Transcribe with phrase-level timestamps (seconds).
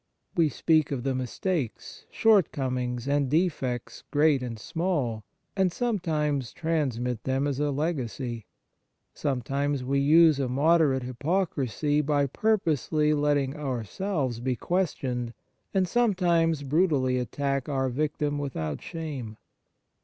[0.35, 5.23] We speak of the mistakes, shortcomings, and defects, great and small,
[5.55, 8.47] and sometimes transmit them as a legacy.
[9.13, 15.35] Sometimes we use a moderate hypocrisy by purposely letting ourselves be questioned,
[15.71, 19.37] and sometimes brutally attack our victim without shame.